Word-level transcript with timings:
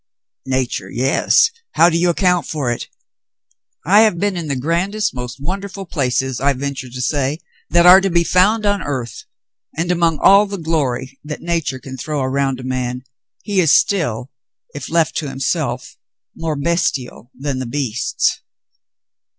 '* 0.29 0.39
"Nature— 0.47 0.89
yes— 0.91 1.51
how 1.75 1.87
do 1.87 1.95
you 1.95 2.09
account 2.09 2.47
for 2.47 2.71
it.^ 2.71 2.87
I 3.85 3.99
have 3.99 4.17
been 4.17 4.35
in 4.35 4.47
the 4.47 4.55
grandest, 4.55 5.13
most 5.13 5.39
wonderful 5.39 5.85
places, 5.85 6.41
I 6.41 6.53
venture 6.53 6.89
to 6.89 7.01
say, 7.03 7.37
that 7.69 7.85
are 7.85 8.01
to 8.01 8.09
be 8.09 8.23
found 8.23 8.65
on 8.65 8.81
earth, 8.81 9.25
and 9.77 9.91
among 9.91 10.17
all 10.17 10.47
the 10.47 10.57
glory 10.57 11.19
that 11.23 11.43
nature 11.43 11.77
can 11.77 11.97
throw 11.97 12.23
around 12.23 12.59
a 12.59 12.63
man, 12.63 13.03
he 13.43 13.59
is 13.59 13.71
still, 13.71 14.31
if 14.73 14.89
left 14.89 15.15
to 15.17 15.29
himself, 15.29 15.97
more 16.35 16.55
bestial 16.55 17.29
than 17.39 17.59
the 17.59 17.67
beasts. 17.67 18.41